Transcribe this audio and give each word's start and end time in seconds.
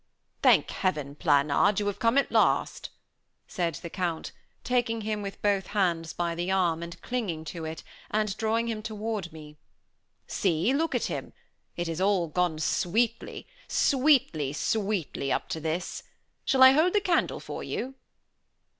"Thank 0.41 0.71
Heaven, 0.71 1.13
Planard, 1.13 1.79
you 1.79 1.85
have 1.85 1.99
come 1.99 2.17
at 2.17 2.31
last," 2.31 2.89
said 3.47 3.75
the 3.75 3.89
Count, 3.91 4.31
taking 4.63 5.01
him 5.01 5.21
with 5.21 5.39
both 5.43 5.67
hands 5.77 6.11
by 6.11 6.33
the 6.33 6.49
arm, 6.49 6.81
and 6.81 6.99
clinging 7.03 7.45
to 7.53 7.65
it 7.65 7.83
and 8.09 8.35
drawing 8.37 8.65
him 8.67 8.81
toward 8.81 9.31
me. 9.31 9.57
"See, 10.25 10.73
look 10.73 10.95
at 10.95 11.05
him. 11.05 11.33
It 11.77 11.87
has 11.87 12.01
all 12.01 12.27
gone 12.29 12.57
sweetly, 12.57 13.45
sweetly, 13.67 14.53
sweetly 14.53 15.31
up 15.31 15.49
to 15.49 15.59
this. 15.59 16.01
Shall 16.45 16.63
I 16.63 16.71
hold 16.71 16.93
the 16.93 16.99
candle 17.01 17.39
for 17.39 17.63
you?" 17.63 17.93